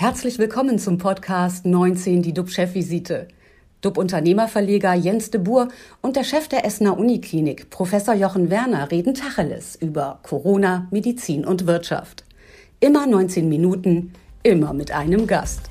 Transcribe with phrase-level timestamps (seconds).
[0.00, 3.26] Herzlich willkommen zum Podcast 19, die DUB-Chefvisite.
[3.80, 5.66] DUB-Unternehmerverleger Jens de Boer
[6.02, 11.66] und der Chef der Essener Uniklinik, Professor Jochen Werner, reden Tacheles über Corona, Medizin und
[11.66, 12.22] Wirtschaft.
[12.78, 14.12] Immer 19 Minuten,
[14.44, 15.68] immer mit einem Gast.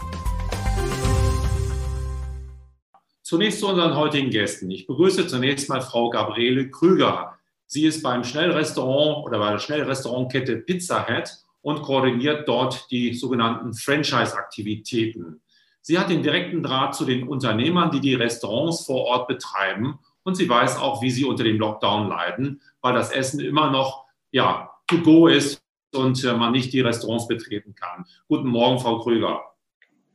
[3.24, 4.70] Zunächst zu unseren heutigen Gästen.
[4.70, 7.38] Ich begrüße zunächst mal Frau Gabriele Krüger.
[7.66, 13.74] Sie ist beim Schnellrestaurant oder bei der Schnellrestaurantkette Pizza Head und koordiniert dort die sogenannten
[13.74, 15.42] Franchise-Aktivitäten.
[15.82, 20.00] Sie hat den direkten Draht zu den Unternehmern, die die Restaurants vor Ort betreiben.
[20.24, 24.06] Und sie weiß auch, wie sie unter dem Lockdown leiden, weil das Essen immer noch
[24.32, 25.62] ja, to go ist
[25.94, 28.06] und äh, man nicht die Restaurants betreten kann.
[28.30, 29.42] Guten Morgen, Frau Krüger.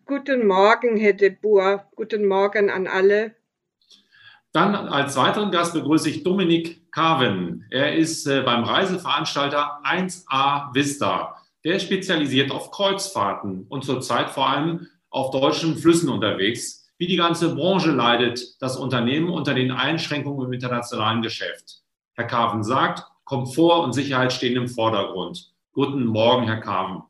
[0.06, 1.87] Guten Morgen, Herr de Boer.
[1.97, 3.34] Guten Morgen an alle.
[4.53, 7.66] Dann als weiteren Gast begrüße ich Dominik Carven.
[7.69, 11.41] Er ist äh, beim Reiseveranstalter 1A Vista.
[11.65, 16.91] Der ist spezialisiert auf Kreuzfahrten und zurzeit vor allem auf deutschen Flüssen unterwegs.
[16.98, 21.83] Wie die ganze Branche leidet das Unternehmen unter den Einschränkungen im internationalen Geschäft.
[22.14, 25.53] Herr Carven sagt, Komfort und Sicherheit stehen im Vordergrund.
[25.73, 27.03] Guten Morgen, Herr Carven.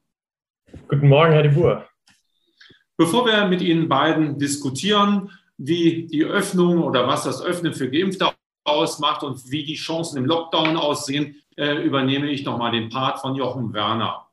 [0.88, 1.88] Guten Morgen, Herr de Boer.
[2.98, 8.32] Bevor wir mit Ihnen beiden diskutieren, wie die Öffnung oder was das Öffnen für Geimpfte
[8.64, 13.34] ausmacht und wie die Chancen im Lockdown aussehen, äh, übernehme ich nochmal den Part von
[13.34, 14.28] Jochen Werner.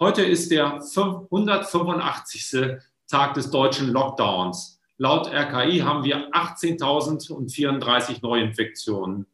[0.00, 2.80] Heute ist der 185.
[3.06, 4.80] Tag des deutschen Lockdowns.
[4.98, 9.26] Laut RKI haben wir 18.034 Neuinfektionen.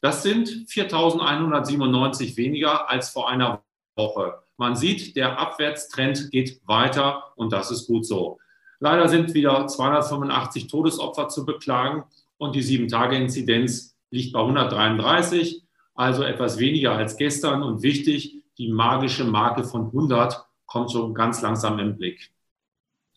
[0.00, 3.62] Das sind 4.197 weniger als vor einer
[3.94, 4.42] Woche.
[4.56, 8.38] Man sieht, der Abwärtstrend geht weiter und das ist gut so.
[8.80, 12.02] Leider sind wieder 285 Todesopfer zu beklagen
[12.38, 15.62] und die 7-Tage-Inzidenz liegt bei 133,
[15.94, 17.62] also etwas weniger als gestern.
[17.62, 22.30] Und wichtig, die magische Marke von 100 kommt schon ganz langsam im Blick.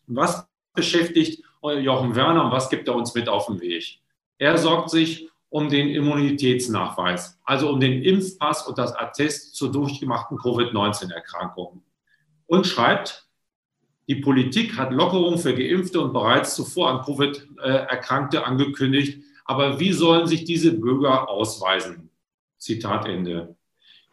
[0.06, 4.00] Was beschäftigt Jochen Werner und was gibt er uns mit auf den Weg?
[4.38, 10.38] Er sorgt sich um den Immunitätsnachweis, also um den Impfpass und das Attest zur durchgemachten
[10.38, 11.82] Covid-19-Erkrankung.
[12.46, 13.28] Und schreibt,
[14.08, 19.22] die Politik hat Lockerungen für Geimpfte und bereits zuvor an Covid Erkrankte angekündigt.
[19.44, 22.10] Aber wie sollen sich diese Bürger ausweisen?
[22.58, 23.54] Zitat Ende.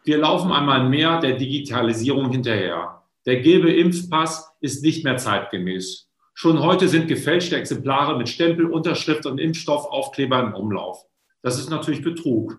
[0.02, 3.02] Wir laufen einmal mehr der Digitalisierung hinterher.
[3.26, 6.08] Der gelbe Impfpass ist nicht mehr zeitgemäß.
[6.32, 11.04] Schon heute sind gefälschte Exemplare mit Stempel, Unterschrift und Impfstoffaufkleber im Umlauf.
[11.42, 12.58] Das ist natürlich Betrug.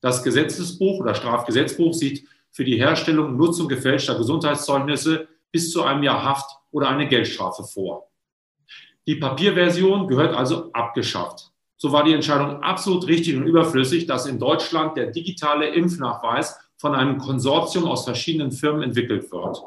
[0.00, 6.02] Das Gesetzesbuch oder Strafgesetzbuch sieht für die Herstellung und Nutzung gefälschter Gesundheitszeugnisse bis zu einem
[6.02, 8.10] Jahr Haft oder eine Geldstrafe vor.
[9.06, 11.50] Die Papierversion gehört also abgeschafft.
[11.76, 16.94] So war die Entscheidung absolut richtig und überflüssig, dass in Deutschland der digitale Impfnachweis von
[16.94, 19.60] einem Konsortium aus verschiedenen Firmen entwickelt wird.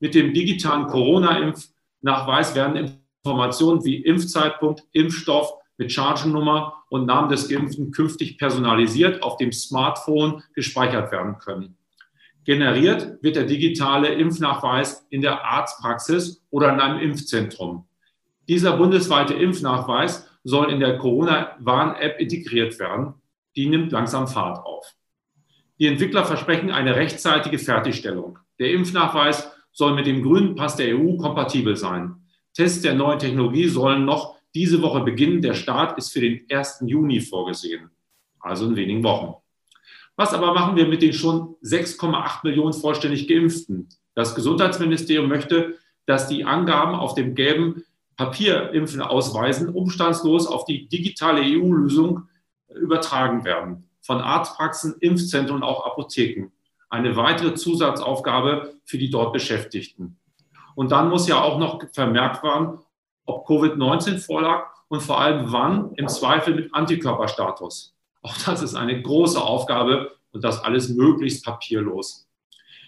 [0.00, 7.90] Mit dem digitalen Corona-Impfnachweis werden Informationen wie Impfzeitpunkt, Impfstoff mit Chargennummer und Namen des Geimpften
[7.90, 11.76] künftig personalisiert auf dem Smartphone gespeichert werden können.
[12.44, 17.86] Generiert wird der digitale Impfnachweis in der Arztpraxis oder in einem Impfzentrum.
[18.48, 23.14] Dieser bundesweite Impfnachweis soll in der Corona-Warn-App integriert werden.
[23.56, 24.94] Die nimmt langsam Fahrt auf.
[25.80, 28.38] Die Entwickler versprechen eine rechtzeitige Fertigstellung.
[28.58, 32.16] Der Impfnachweis soll mit dem grünen Pass der EU kompatibel sein.
[32.52, 35.40] Tests der neuen Technologie sollen noch diese Woche beginnen.
[35.40, 36.84] Der Start ist für den 1.
[36.86, 37.88] Juni vorgesehen,
[38.40, 39.36] also in wenigen Wochen.
[40.16, 43.88] Was aber machen wir mit den schon 6,8 Millionen vollständig Geimpften?
[44.14, 47.84] Das Gesundheitsministerium möchte, dass die Angaben auf dem gelben
[48.16, 52.24] Papierimpfen ausweisen, umstandslos auf die digitale EU-Lösung
[52.68, 53.89] übertragen werden.
[54.02, 56.50] Von Arztpraxen, Impfzentren und auch Apotheken.
[56.88, 60.18] Eine weitere Zusatzaufgabe für die dort Beschäftigten.
[60.74, 62.78] Und dann muss ja auch noch vermerkt werden,
[63.26, 67.94] ob Covid-19 vorlag und vor allem wann, im Zweifel mit Antikörperstatus.
[68.22, 72.26] Auch das ist eine große Aufgabe und das alles möglichst papierlos.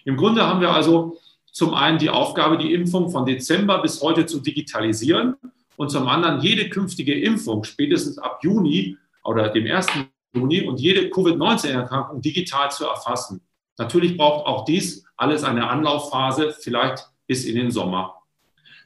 [0.05, 1.17] Im Grunde haben wir also
[1.53, 5.37] zum einen die Aufgabe, die Impfung von Dezember bis heute zu digitalisieren
[5.77, 9.87] und zum anderen jede künftige Impfung spätestens ab Juni oder dem 1.
[10.35, 13.43] Juni und jede Covid-19-Erkrankung digital zu erfassen.
[13.79, 18.23] Natürlich braucht auch dies alles eine Anlaufphase, vielleicht bis in den Sommer.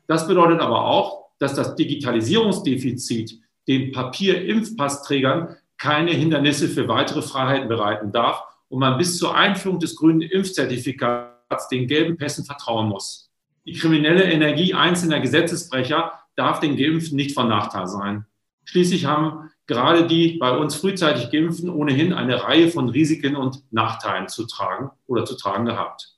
[0.07, 8.13] Das bedeutet aber auch, dass das Digitalisierungsdefizit den Papier-Impfpassträgern keine Hindernisse für weitere Freiheiten bereiten
[8.13, 13.31] darf und man bis zur Einführung des grünen Impfzertifikats den gelben Pässen vertrauen muss.
[13.67, 18.27] Die kriminelle Energie einzelner Gesetzesbrecher darf den Geimpften nicht von Nachteil sein.
[18.65, 24.29] Schließlich haben gerade die bei uns frühzeitig Geimpften ohnehin eine Reihe von Risiken und Nachteilen
[24.29, 26.17] zu tragen oder zu tragen gehabt.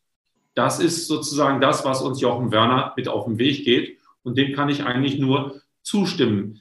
[0.55, 3.99] Das ist sozusagen das, was uns Jochen Werner mit auf den Weg geht.
[4.23, 6.61] Und dem kann ich eigentlich nur zustimmen.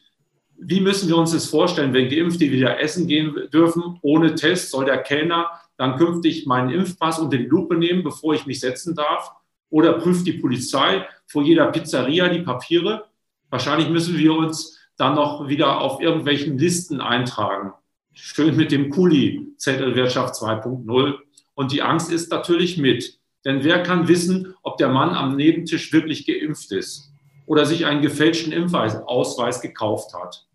[0.56, 4.72] Wie müssen wir uns das vorstellen, wenn Geimpfte wieder essen gehen dürfen ohne Test?
[4.72, 8.96] Soll der Kellner dann künftig meinen Impfpass unter die Lupe nehmen, bevor ich mich setzen
[8.96, 9.32] darf?
[9.70, 13.06] Oder prüft die Polizei vor jeder Pizzeria die Papiere?
[13.50, 17.74] Wahrscheinlich müssen wir uns dann noch wieder auf irgendwelchen Listen eintragen.
[18.14, 21.14] Schön mit dem Kuli, Zettelwirtschaft 2.0.
[21.54, 23.20] Und die Angst ist natürlich mit.
[23.46, 27.12] Denn wer kann wissen, ob der Mann am Nebentisch wirklich geimpft ist
[27.46, 30.48] oder sich einen gefälschten Impfausweis gekauft hat?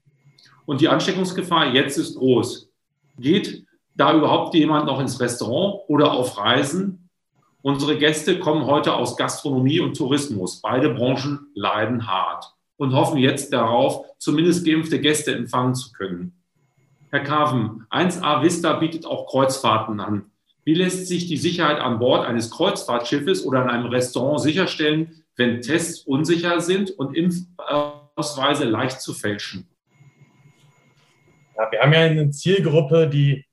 [0.66, 2.68] Und die Ansteckungsgefahr jetzt ist groß.
[3.18, 7.08] Geht da überhaupt jemand noch ins Restaurant oder auf Reisen?
[7.62, 10.60] Unsere Gäste kommen heute aus Gastronomie und Tourismus.
[10.60, 16.32] Beide Branchen leiden hart und hoffen jetzt darauf, zumindest geimpfte Gäste empfangen zu können.
[17.12, 20.32] Herr Kaven, 1A Vista bietet auch Kreuzfahrten an.
[20.64, 25.60] Wie lässt sich die Sicherheit an Bord eines Kreuzfahrtschiffes oder in einem Restaurant sicherstellen, wenn
[25.60, 29.68] Tests unsicher sind und Impfausweise leicht zu fälschen?
[31.56, 33.44] Ja, wir haben ja eine Zielgruppe, die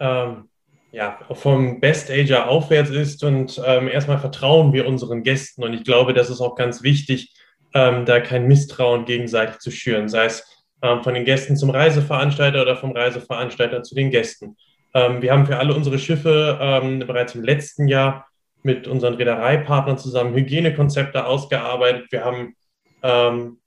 [0.00, 0.48] ähm,
[0.90, 6.14] ja, vom Best-Ager aufwärts ist und ähm, erstmal vertrauen wir unseren Gästen und ich glaube,
[6.14, 7.32] das ist auch ganz wichtig,
[7.74, 10.44] ähm, da kein Misstrauen gegenseitig zu schüren, sei es
[10.82, 14.56] ähm, von den Gästen zum Reiseveranstalter oder vom Reiseveranstalter zu den Gästen.
[14.94, 18.26] Ähm, wir haben für alle unsere Schiffe ähm, bereits im letzten Jahr
[18.62, 22.06] mit unseren Reedereipartnern zusammen Hygienekonzepte ausgearbeitet.
[22.10, 22.54] Wir haben
[23.02, 23.58] ähm,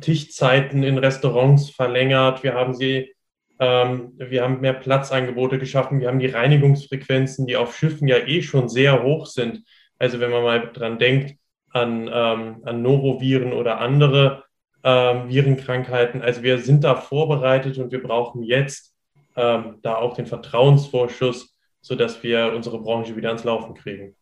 [0.00, 2.42] Tischzeiten in Restaurants verlängert.
[2.42, 3.14] Wir haben sie,
[3.60, 6.00] ähm, wir haben mehr Platzangebote geschaffen.
[6.00, 9.62] Wir haben die Reinigungsfrequenzen, die auf Schiffen ja eh schon sehr hoch sind.
[9.98, 11.38] Also wenn man mal dran denkt
[11.72, 14.44] an, ähm, an Noroviren oder andere
[14.82, 16.22] ähm, Virenkrankheiten.
[16.22, 18.94] Also wir sind da vorbereitet und wir brauchen jetzt
[19.36, 24.14] ähm, da auch den Vertrauensvorschuss, sodass wir unsere Branche wieder ans Laufen kriegen.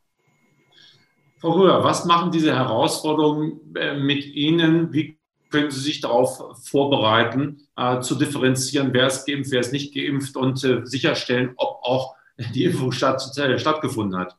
[1.38, 4.92] Frau Röhr, was machen diese Herausforderungen äh, mit Ihnen?
[4.92, 5.18] Wie
[5.50, 10.36] können Sie sich darauf vorbereiten, äh, zu differenzieren, wer ist geimpft, wer ist nicht geimpft
[10.36, 12.14] und äh, sicherstellen, ob auch
[12.54, 14.36] die Impfung statt, äh, stattgefunden hat?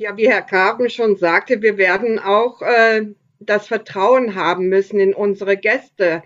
[0.00, 3.06] Ja, wie Herr Karben schon sagte, wir werden auch äh,
[3.40, 6.22] das Vertrauen haben müssen in unsere Gäste.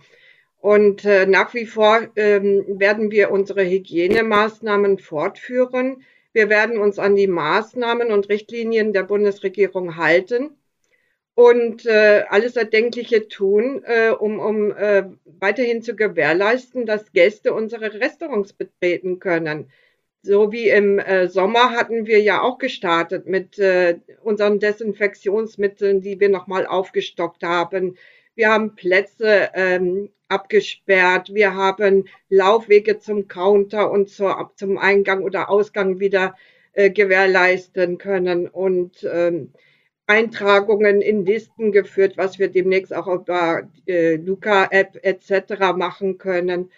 [0.59, 6.05] Und äh, nach wie vor ähm, werden wir unsere Hygienemaßnahmen fortführen.
[6.35, 10.51] Wir werden uns an die Maßnahmen und Richtlinien der Bundesregierung halten
[11.35, 17.95] und äh, alles Erdenkliche tun, äh, um, um äh, weiterhin zu gewährleisten, dass Gäste unsere
[17.95, 19.71] Restaurants betreten können.
[20.25, 26.21] So wie im äh, Sommer hatten wir ja auch gestartet mit äh, unseren Desinfektionsmitteln, die
[26.21, 27.97] wir nochmal aufgestockt haben.
[28.37, 31.35] Wir haben Plätze ähm, abgesperrt.
[31.35, 36.37] Wir haben Laufwege zum Counter und zur, zum Eingang oder Ausgang wieder
[36.73, 39.53] äh, gewährleisten können und ähm,
[40.07, 45.75] Eintragungen in Listen geführt, was wir demnächst auch über äh, Luca-App etc.
[45.77, 46.71] machen können.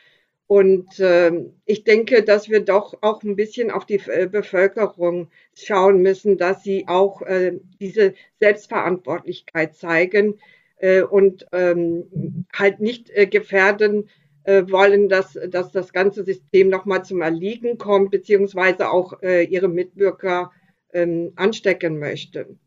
[0.55, 1.33] Und äh,
[1.65, 6.63] ich denke, dass wir doch auch ein bisschen auf die äh, Bevölkerung schauen müssen, dass
[6.63, 10.39] sie auch äh, diese Selbstverantwortlichkeit zeigen,
[10.85, 14.09] äh, und ähm, halt nicht äh, gefährden
[14.45, 20.53] äh, wollen, dass, dass das ganze System nochmal zum Erliegen kommt, beziehungsweise auch ihre Mitbürger
[20.93, 22.61] ähm, anstecken möchten.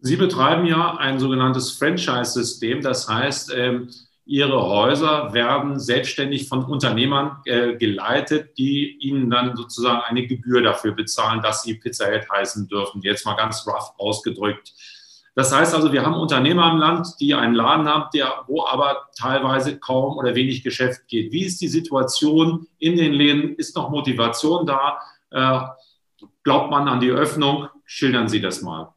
[0.00, 2.82] Sie betreiben ja ein sogenanntes Franchise-System.
[2.82, 3.88] Das heißt, ähm,
[4.24, 10.92] Ihre Häuser werden selbstständig von Unternehmern äh, geleitet, die Ihnen dann sozusagen eine Gebühr dafür
[10.92, 13.02] bezahlen, dass Sie Pizza Head heißen dürfen.
[13.02, 14.72] Jetzt mal ganz rough ausgedrückt.
[15.34, 19.08] Das heißt also, wir haben Unternehmer im Land, die einen Laden haben, der, wo aber
[19.18, 21.32] teilweise kaum oder wenig Geschäft geht.
[21.32, 23.56] Wie ist die Situation in den Läden?
[23.56, 24.98] Ist noch Motivation da?
[25.30, 25.60] Äh,
[26.44, 27.68] glaubt man an die Öffnung?
[27.86, 28.94] Schildern Sie das mal.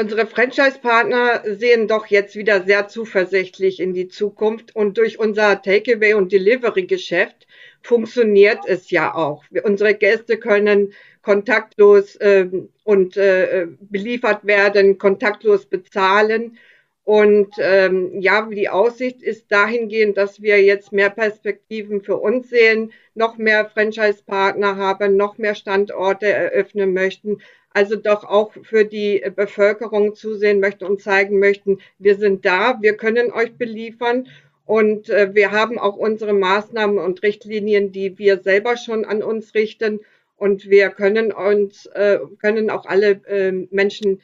[0.00, 6.14] Unsere Franchise-Partner sehen doch jetzt wieder sehr zuversichtlich in die Zukunft und durch unser Takeaway-
[6.14, 7.46] und Delivery-Geschäft
[7.82, 9.44] funktioniert es ja auch.
[9.62, 12.48] Unsere Gäste können kontaktlos äh,
[12.82, 16.56] und äh, beliefert werden, kontaktlos bezahlen.
[17.04, 22.92] Und ähm, ja, die Aussicht ist dahingehend, dass wir jetzt mehr Perspektiven für uns sehen,
[23.14, 27.42] noch mehr Franchise-Partner haben, noch mehr Standorte eröffnen möchten.
[27.72, 32.96] Also doch auch für die Bevölkerung zusehen möchten und zeigen möchten, wir sind da, wir
[32.96, 34.26] können euch beliefern
[34.66, 39.54] und äh, wir haben auch unsere Maßnahmen und Richtlinien, die wir selber schon an uns
[39.54, 40.00] richten
[40.36, 44.20] und wir können uns, äh, können auch alle äh, Menschen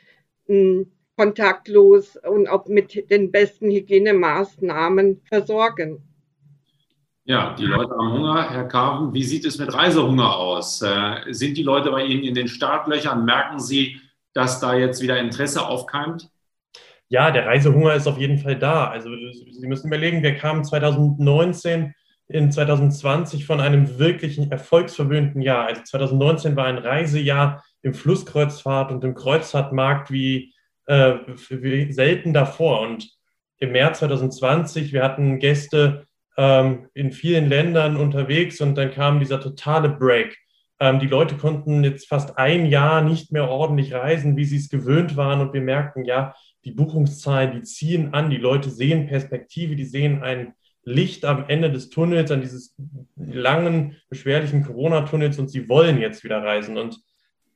[0.46, 6.02] hm, kontaktlos und auch mit den besten Hygienemaßnahmen versorgen.
[7.28, 8.50] Ja, die Leute haben Hunger.
[8.50, 10.80] Herr Carven, wie sieht es mit Reisehunger aus?
[10.80, 13.24] Äh, sind die Leute bei Ihnen in den Startlöchern?
[13.24, 14.00] Merken Sie,
[14.32, 16.30] dass da jetzt wieder Interesse aufkeimt?
[17.08, 18.90] Ja, der Reisehunger ist auf jeden Fall da.
[18.90, 21.94] Also Sie müssen überlegen, wir kamen 2019
[22.28, 25.66] in 2020 von einem wirklichen erfolgsverwöhnten Jahr.
[25.66, 30.54] Also 2019 war ein Reisejahr im Flusskreuzfahrt und im Kreuzfahrtmarkt wie,
[30.86, 31.14] äh,
[31.50, 32.82] wie selten davor.
[32.82, 33.10] Und
[33.58, 36.05] im März 2020, wir hatten Gäste
[36.36, 40.36] ähm, in vielen Ländern unterwegs und dann kam dieser totale Break.
[40.78, 44.68] Ähm, die Leute konnten jetzt fast ein Jahr nicht mehr ordentlich reisen, wie sie es
[44.68, 45.40] gewöhnt waren.
[45.40, 50.22] Und wir merkten, ja, die Buchungszahlen, die ziehen an, die Leute sehen Perspektive, die sehen
[50.22, 52.76] ein Licht am Ende des Tunnels, an dieses
[53.16, 56.76] langen, beschwerlichen Corona-Tunnels und sie wollen jetzt wieder reisen.
[56.76, 57.00] Und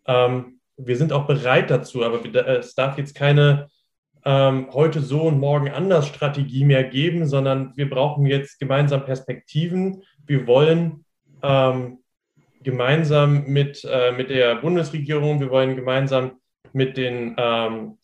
[0.06, 2.24] ähm, wir sind auch bereit dazu, aber
[2.58, 3.68] es darf jetzt keine
[4.24, 10.02] ähm, heute so und morgen anders Strategie mehr geben, sondern wir brauchen jetzt gemeinsam Perspektiven.
[10.26, 11.04] Wir wollen
[11.42, 11.98] ähm,
[12.62, 16.32] gemeinsam mit, äh, mit der Bundesregierung, wir wollen gemeinsam
[16.72, 17.98] mit den, ähm,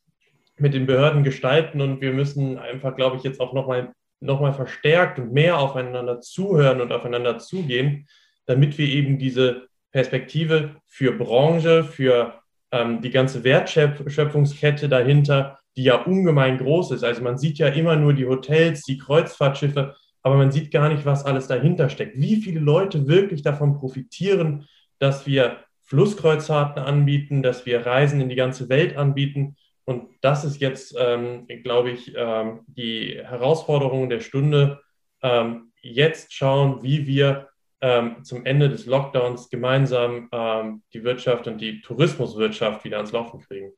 [0.57, 4.55] mit den Behörden gestalten und wir müssen einfach, glaube ich, jetzt auch nochmal noch mal
[4.55, 8.09] verstärkt und mehr aufeinander zuhören und aufeinander zugehen,
[8.47, 12.41] damit wir eben diese Perspektive für Branche, für
[12.73, 17.05] ähm, die ganze Wertschöpfungskette dahinter, die ja ungemein groß ist.
[17.05, 21.05] Also man sieht ja immer nur die Hotels, die Kreuzfahrtschiffe, aber man sieht gar nicht,
[21.05, 22.19] was alles dahinter steckt.
[22.21, 24.67] Wie viele Leute wirklich davon profitieren,
[24.99, 29.57] dass wir Flusskreuzfahrten anbieten, dass wir Reisen in die ganze Welt anbieten.
[29.85, 34.81] Und das ist jetzt, ähm, glaube ich, ähm, die Herausforderung der Stunde.
[35.23, 41.61] Ähm, jetzt schauen, wie wir ähm, zum Ende des Lockdowns gemeinsam ähm, die Wirtschaft und
[41.61, 43.73] die Tourismuswirtschaft wieder ans Laufen kriegen.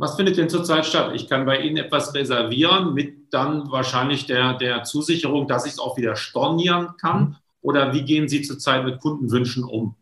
[0.00, 1.12] Was findet denn zurzeit statt?
[1.14, 5.78] Ich kann bei Ihnen etwas reservieren mit dann wahrscheinlich der, der Zusicherung, dass ich es
[5.78, 7.36] auch wieder stornieren kann.
[7.60, 9.94] Oder wie gehen Sie zurzeit mit Kundenwünschen um?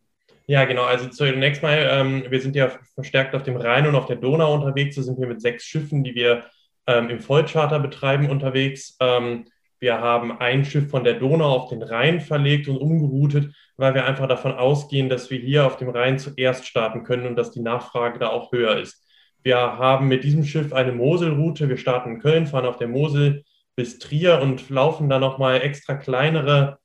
[0.46, 0.84] Ja, genau.
[0.84, 4.54] Also zunächst mal, ähm, wir sind ja verstärkt auf dem Rhein und auf der Donau
[4.54, 4.94] unterwegs.
[4.94, 6.44] Da sind wir mit sechs Schiffen, die wir
[6.86, 8.96] ähm, im Vollcharter betreiben, unterwegs.
[9.00, 9.46] Ähm,
[9.80, 14.06] wir haben ein Schiff von der Donau auf den Rhein verlegt und umgeroutet, weil wir
[14.06, 17.62] einfach davon ausgehen, dass wir hier auf dem Rhein zuerst starten können und dass die
[17.62, 19.07] Nachfrage da auch höher ist.
[19.42, 21.68] Wir haben mit diesem Schiff eine Moselroute.
[21.68, 23.44] Wir starten in Köln, fahren auf der Mosel
[23.76, 26.78] bis Trier und laufen dann nochmal extra kleinere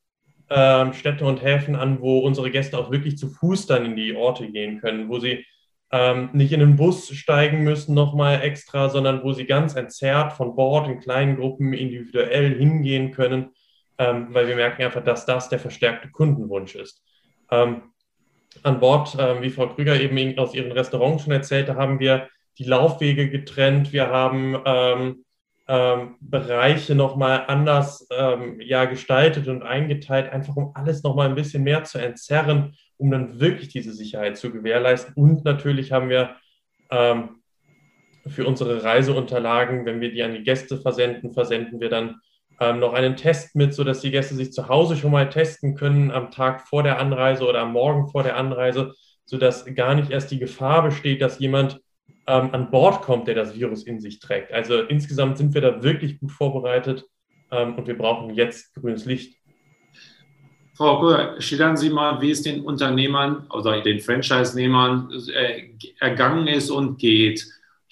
[0.49, 4.15] äh, Städte und Häfen an, wo unsere Gäste auch wirklich zu Fuß dann in die
[4.15, 5.45] Orte gehen können, wo sie
[5.91, 10.55] ähm, nicht in den Bus steigen müssen nochmal extra, sondern wo sie ganz entzerrt von
[10.55, 13.49] Bord in kleinen Gruppen individuell hingehen können,
[13.97, 17.03] ähm, weil wir merken einfach, dass das der verstärkte Kundenwunsch ist.
[17.51, 17.83] Ähm,
[18.61, 22.65] an Bord, äh, wie Frau Krüger eben aus ihren Restaurants schon erzählte, haben wir die
[22.65, 25.25] Laufwege getrennt, wir haben ähm,
[25.67, 31.63] ähm, Bereiche nochmal anders ähm, ja, gestaltet und eingeteilt, einfach um alles nochmal ein bisschen
[31.63, 35.13] mehr zu entzerren, um dann wirklich diese Sicherheit zu gewährleisten.
[35.15, 36.35] Und natürlich haben wir
[36.91, 37.41] ähm,
[38.27, 42.19] für unsere Reiseunterlagen, wenn wir die an die Gäste versenden, versenden wir dann
[42.59, 46.11] ähm, noch einen Test mit, sodass die Gäste sich zu Hause schon mal testen können
[46.11, 48.93] am Tag vor der Anreise oder am Morgen vor der Anreise,
[49.25, 51.79] sodass gar nicht erst die Gefahr besteht, dass jemand
[52.27, 54.51] ähm, an Bord kommt, der das Virus in sich trägt.
[54.51, 57.05] Also insgesamt sind wir da wirklich gut vorbereitet
[57.51, 59.35] ähm, und wir brauchen jetzt grünes Licht.
[60.75, 66.71] Frau Kuhr, schildern Sie mal, wie es den Unternehmern oder den Franchise-Nehmern äh, ergangen ist
[66.71, 67.45] und geht.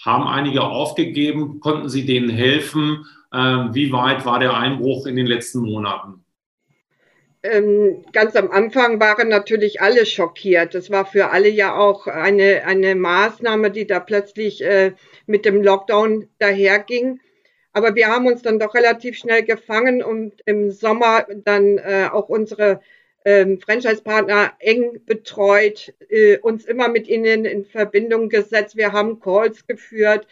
[0.04, 1.60] Haben einige aufgegeben?
[1.60, 3.06] Konnten Sie denen helfen?
[3.32, 6.21] Ähm, wie weit war der Einbruch in den letzten Monaten?
[7.44, 10.76] Ähm, ganz am Anfang waren natürlich alle schockiert.
[10.76, 14.94] Das war für alle ja auch eine, eine Maßnahme, die da plötzlich äh,
[15.26, 17.20] mit dem Lockdown daherging.
[17.74, 22.30] Aber wir haben uns dann doch relativ schnell gefangen und im Sommer dann äh, auch
[22.30, 22.82] unsere
[23.24, 28.76] ähm, Franchise-Partner eng betreut, äh, uns immer mit ihnen in Verbindung gesetzt.
[28.76, 30.28] Wir haben Calls geführt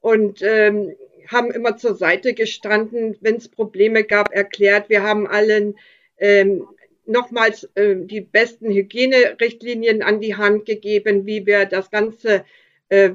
[0.00, 0.94] und ähm,
[1.28, 4.88] haben immer zur Seite gestanden, wenn es Probleme gab, erklärt.
[4.88, 5.76] Wir haben allen
[6.18, 6.66] ähm,
[7.06, 12.44] nochmals äh, die besten Hygienerichtlinien an die Hand gegeben, wie wir das Ganze
[12.88, 13.10] äh,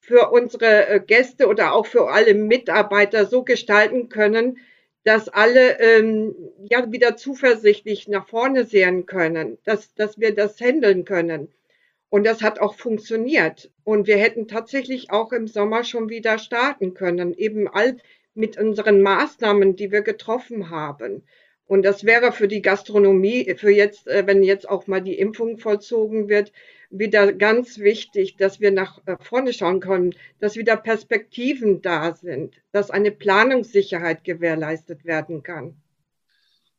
[0.00, 4.58] für unsere äh, Gäste oder auch für alle Mitarbeiter so gestalten können,
[5.04, 6.34] dass alle ähm,
[6.68, 11.48] ja wieder zuversichtlich nach vorne sehen können, dass, dass wir das handeln können.
[12.10, 13.70] Und das hat auch funktioniert.
[13.84, 17.96] Und wir hätten tatsächlich auch im Sommer schon wieder starten können, eben all
[18.34, 21.22] mit unseren Maßnahmen, die wir getroffen haben.
[21.70, 25.56] Und das wäre für die Gastronomie, für jetzt, äh, wenn jetzt auch mal die Impfung
[25.56, 26.50] vollzogen wird,
[26.90, 32.54] wieder ganz wichtig, dass wir nach äh, vorne schauen können, dass wieder Perspektiven da sind,
[32.72, 35.76] dass eine Planungssicherheit gewährleistet werden kann.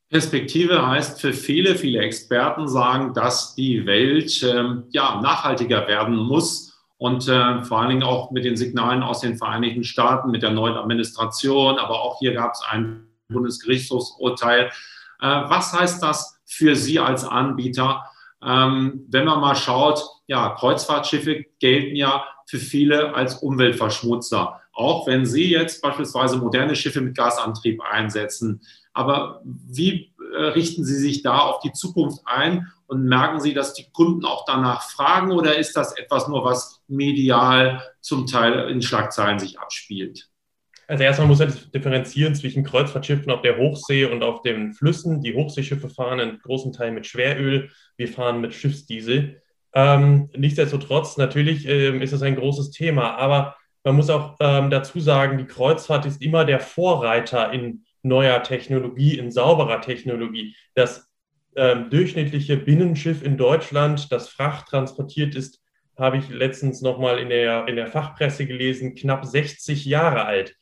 [0.09, 6.83] Perspektive heißt für viele, viele Experten sagen, dass die Welt ähm, ja, nachhaltiger werden muss
[6.97, 10.51] und äh, vor allen Dingen auch mit den Signalen aus den Vereinigten Staaten, mit der
[10.51, 14.65] neuen Administration, aber auch hier gab es ein Bundesgerichtshofsurteil.
[14.65, 14.71] Äh,
[15.21, 18.05] was heißt das für Sie als Anbieter?
[18.43, 24.59] Ähm, wenn man mal schaut, ja, Kreuzfahrtschiffe gelten ja für viele als Umweltverschmutzer.
[24.73, 28.61] Auch wenn Sie jetzt beispielsweise moderne Schiffe mit Gasantrieb einsetzen.
[28.93, 33.73] Aber wie äh, richten Sie sich da auf die Zukunft ein und merken Sie, dass
[33.73, 38.81] die Kunden auch danach fragen oder ist das etwas nur, was medial zum Teil in
[38.81, 40.30] Schlagzeilen sich abspielt?
[40.91, 45.21] Also erstmal muss man differenzieren zwischen Kreuzfahrtschiffen auf der Hochsee und auf den Flüssen.
[45.21, 49.41] Die Hochseeschiffe fahren in großen Teilen mit Schweröl, wir fahren mit Schiffsdiesel.
[49.73, 53.55] Ähm, nichtsdestotrotz, natürlich ähm, ist es ein großes Thema, aber
[53.85, 59.17] man muss auch ähm, dazu sagen, die Kreuzfahrt ist immer der Vorreiter in neuer Technologie,
[59.17, 60.57] in sauberer Technologie.
[60.75, 61.09] Das
[61.55, 65.61] ähm, durchschnittliche Binnenschiff in Deutschland, das Fracht transportiert ist,
[65.97, 70.57] habe ich letztens nochmal in der, in der Fachpresse gelesen, knapp 60 Jahre alt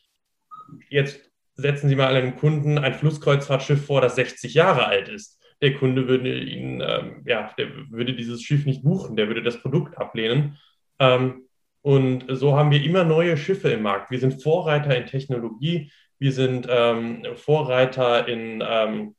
[0.89, 5.39] jetzt setzen Sie mal einem Kunden ein Flusskreuzfahrtschiff vor, das 60 Jahre alt ist.
[5.61, 9.61] Der Kunde würde Ihnen, ähm, ja, der würde dieses Schiff nicht buchen, der würde das
[9.61, 10.57] Produkt ablehnen.
[10.99, 11.43] Ähm,
[11.81, 14.11] und so haben wir immer neue Schiffe im Markt.
[14.11, 19.15] Wir sind Vorreiter in Technologie, wir sind ähm, Vorreiter in, ähm,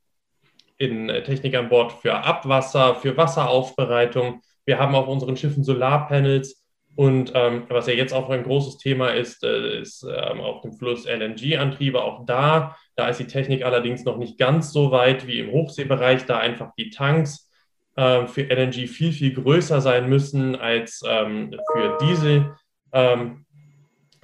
[0.77, 4.41] in Technik an Bord für Abwasser, für Wasseraufbereitung.
[4.65, 6.60] Wir haben auf unseren Schiffen Solarpanels.
[6.95, 10.73] Und ähm, was ja jetzt auch ein großes Thema ist, äh, ist ähm, auf dem
[10.73, 12.01] Fluss LNG-Antriebe.
[12.01, 16.25] Auch da, da ist die Technik allerdings noch nicht ganz so weit wie im Hochseebereich,
[16.25, 17.49] da einfach die Tanks
[17.95, 22.55] äh, für LNG viel, viel größer sein müssen als ähm, für Diesel.
[22.91, 23.45] Ähm,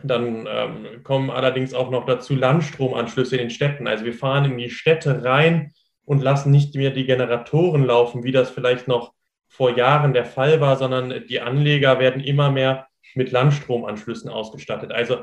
[0.03, 3.87] dann ähm, kommen allerdings auch noch dazu Landstromanschlüsse in den Städten.
[3.87, 5.73] Also wir fahren in die Städte rein
[6.05, 9.13] und lassen nicht mehr die Generatoren laufen, wie das vielleicht noch
[9.47, 15.17] vor Jahren der Fall war, sondern die Anleger werden immer mehr mit Landstromanschlüssen ausgestattet, also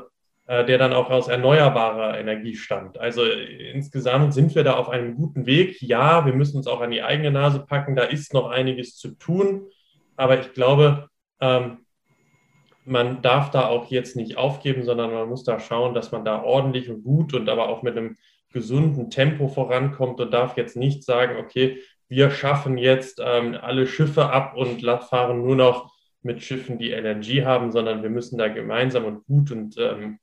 [0.47, 2.99] äh, der dann auch aus erneuerbarer Energie stammt.
[2.99, 5.81] Also insgesamt sind wir da auf einem guten Weg.
[5.81, 9.11] Ja, wir müssen uns auch an die eigene Nase packen, da ist noch einiges zu
[9.11, 9.67] tun,
[10.15, 11.09] aber ich glaube,
[11.39, 11.79] ähm,
[12.85, 16.43] man darf da auch jetzt nicht aufgeben, sondern man muss da schauen, dass man da
[16.43, 18.17] ordentlich und gut und aber auch mit einem
[18.53, 24.29] gesunden Tempo vorankommt und darf jetzt nicht sagen, okay, wir schaffen jetzt ähm, alle Schiffe
[24.29, 29.05] ab und fahren nur noch mit Schiffen, die LNG haben, sondern wir müssen da gemeinsam
[29.05, 30.19] und gut und ähm,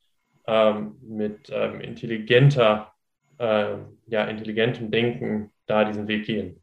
[0.47, 2.93] ähm, mit ähm, intelligenter,
[3.39, 6.61] äh, ja, intelligentem Denken da diesen Weg gehen.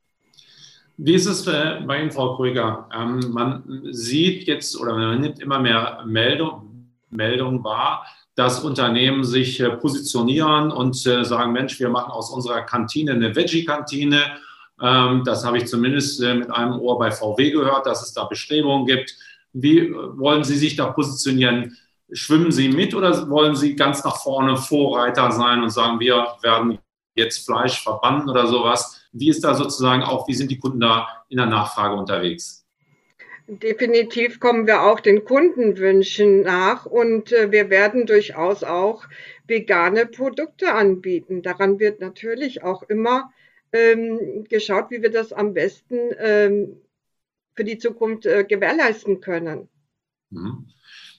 [0.98, 2.90] Wie ist es äh, bei Ihnen, Frau Krüger?
[2.94, 6.70] Ähm, man sieht jetzt oder man nimmt immer mehr Meldungen
[7.10, 8.06] Meldung wahr,
[8.36, 13.36] dass Unternehmen sich äh, positionieren und äh, sagen, Mensch, wir machen aus unserer Kantine eine
[13.36, 14.22] Veggie-Kantine
[14.80, 18.86] das habe ich zumindest äh, mit einem Ohr bei VW gehört, dass es da Bestrebungen
[18.86, 19.16] gibt.
[19.54, 21.78] Wie äh, wollen Sie sich da positionieren?
[22.12, 26.80] Schwimmen Sie mit oder wollen Sie ganz nach vorne Vorreiter sein und sagen, wir werden
[27.16, 29.02] jetzt Fleisch verbannen oder sowas?
[29.12, 32.66] Wie ist da sozusagen auch, wie sind die Kunden da in der Nachfrage unterwegs?
[33.48, 39.04] Definitiv kommen wir auch den Kundenwünschen nach und äh, wir werden durchaus auch
[39.48, 41.42] vegane Produkte anbieten.
[41.42, 43.32] Daran wird natürlich auch immer
[43.72, 46.78] ähm, geschaut, wie wir das am besten ähm,
[47.56, 49.70] für die Zukunft äh, gewährleisten können.
[50.30, 50.68] Mhm.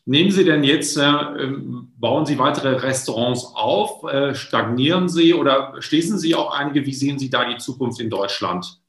[0.06, 5.76] Nehmen Sie denn jetzt, äh, ähm, bauen Sie weitere Restaurants auf, äh, stagnieren Sie oder
[5.80, 6.86] schließen Sie auch einige?
[6.86, 8.80] Wie sehen Sie da die Zukunft in Deutschland?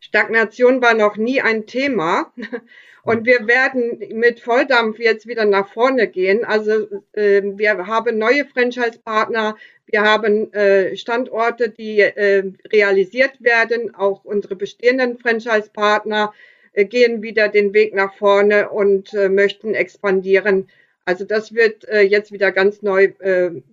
[0.00, 2.32] Stagnation war noch nie ein Thema.
[3.02, 6.44] Und wir werden mit Volldampf jetzt wieder nach vorne gehen.
[6.44, 9.56] Also äh, wir haben neue Franchise-Partner,
[9.86, 13.94] wir haben äh, Standorte, die äh, realisiert werden.
[13.94, 16.34] Auch unsere bestehenden Franchise-Partner
[16.74, 20.68] äh, gehen wieder den Weg nach vorne und äh, möchten expandieren.
[21.06, 23.14] Also das wird äh, jetzt wieder ganz neu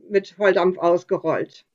[0.09, 1.65] mit Volldampf ausgerollt.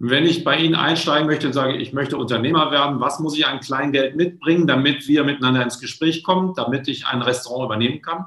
[0.00, 3.44] Wenn ich bei Ihnen einsteigen möchte und sage, ich möchte Unternehmer werden, was muss ich
[3.46, 8.26] an Kleingeld mitbringen, damit wir miteinander ins Gespräch kommen, damit ich ein Restaurant übernehmen kann?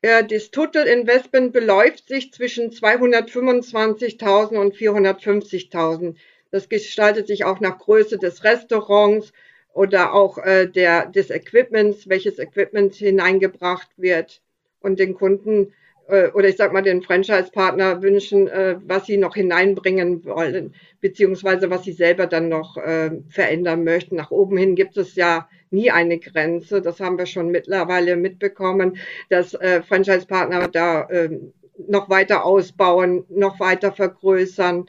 [0.00, 6.14] Das Total Investment beläuft sich zwischen 225.000 und 450.000.
[6.50, 9.34] Das gestaltet sich auch nach Größe des Restaurants
[9.74, 14.40] oder auch äh, der, des Equipments, welches Equipment hineingebracht wird
[14.80, 15.74] und den Kunden
[16.08, 21.70] äh, oder ich sag mal den Franchise-Partner wünschen, äh, was sie noch hineinbringen wollen, beziehungsweise
[21.70, 24.16] was sie selber dann noch äh, verändern möchten.
[24.16, 26.82] Nach oben hin gibt es ja nie eine Grenze.
[26.82, 28.96] Das haben wir schon mittlerweile mitbekommen,
[29.28, 31.38] dass äh, Franchise-Partner da äh,
[31.86, 34.86] noch weiter ausbauen, noch weiter vergrößern.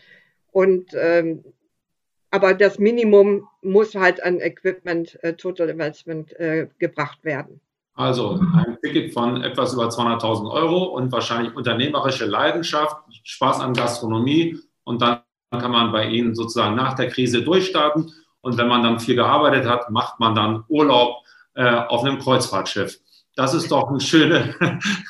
[0.51, 1.43] Und ähm,
[2.31, 7.59] aber das Minimum muss halt an Equipment, äh, Total Investment äh, gebracht werden.
[7.99, 14.57] Also ein Ticket von etwas über 200.000 Euro und wahrscheinlich unternehmerische Leidenschaft, Spaß an Gastronomie
[14.85, 15.19] und dann
[15.51, 18.09] kann man bei Ihnen sozusagen nach der Krise durchstarten.
[18.39, 21.17] Und wenn man dann viel gearbeitet hat, macht man dann Urlaub
[21.55, 23.01] äh, auf einem Kreuzfahrtschiff.
[23.35, 24.55] Das ist doch eine schöne,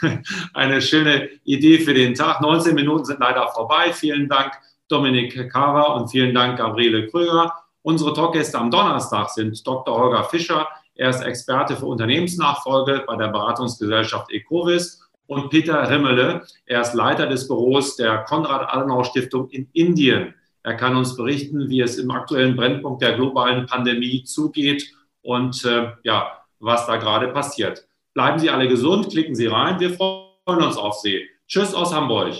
[0.55, 2.41] eine schöne Idee für den Tag.
[2.41, 3.93] 19 Minuten sind leider vorbei.
[3.93, 4.53] Vielen Dank,
[4.87, 7.53] Dominik Kara und vielen Dank, Gabriele Kröger.
[7.83, 9.95] Unsere Talkgäste am Donnerstag sind Dr.
[9.95, 10.67] Holger Fischer,
[10.99, 16.45] er ist Experte für Unternehmensnachfolge bei der Beratungsgesellschaft Ecovis und Peter Rimmele.
[16.65, 20.33] Er ist Leiter des Büros der Konrad-Adenauer-Stiftung in Indien.
[20.61, 25.93] Er kann uns berichten, wie es im aktuellen Brennpunkt der globalen Pandemie zugeht und äh,
[26.03, 27.87] ja, was da gerade passiert.
[28.13, 29.79] Bleiben Sie alle gesund, klicken Sie rein.
[29.79, 30.27] Wir freuen
[30.61, 31.29] uns auf Sie.
[31.47, 32.35] Tschüss aus Hamburg.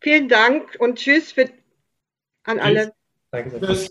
[0.00, 1.50] Vielen Dank und tschüss für,
[2.44, 2.94] an alle.
[3.30, 3.60] Danke.
[3.60, 3.90] Tschüss.